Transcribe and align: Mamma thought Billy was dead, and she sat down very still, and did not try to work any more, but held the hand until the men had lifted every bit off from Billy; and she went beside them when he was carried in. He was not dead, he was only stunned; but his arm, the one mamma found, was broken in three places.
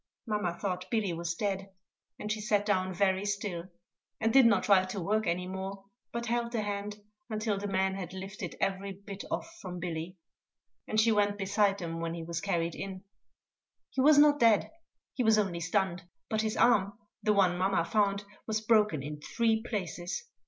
Mamma 0.25 0.57
thought 0.57 0.89
Billy 0.89 1.13
was 1.13 1.35
dead, 1.35 1.69
and 2.17 2.31
she 2.31 2.41
sat 2.41 2.65
down 2.65 2.91
very 2.91 3.23
still, 3.23 3.65
and 4.19 4.33
did 4.33 4.47
not 4.47 4.63
try 4.63 4.83
to 4.83 4.99
work 4.99 5.27
any 5.27 5.45
more, 5.45 5.85
but 6.11 6.25
held 6.25 6.51
the 6.53 6.63
hand 6.63 7.03
until 7.29 7.59
the 7.59 7.67
men 7.67 7.93
had 7.93 8.11
lifted 8.11 8.55
every 8.59 8.93
bit 8.93 9.23
off 9.29 9.47
from 9.61 9.77
Billy; 9.79 10.17
and 10.87 10.99
she 10.99 11.11
went 11.11 11.37
beside 11.37 11.77
them 11.77 11.99
when 11.99 12.15
he 12.15 12.23
was 12.23 12.41
carried 12.41 12.73
in. 12.73 13.03
He 13.91 14.01
was 14.01 14.17
not 14.17 14.39
dead, 14.39 14.71
he 15.13 15.23
was 15.23 15.37
only 15.37 15.59
stunned; 15.59 16.01
but 16.31 16.41
his 16.41 16.57
arm, 16.57 16.97
the 17.21 17.31
one 17.33 17.55
mamma 17.55 17.85
found, 17.85 18.25
was 18.47 18.59
broken 18.59 19.03
in 19.03 19.21
three 19.21 19.61
places. 19.61 20.23